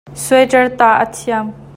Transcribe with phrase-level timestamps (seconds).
[0.25, 1.47] Suaiṭar tah a thiam.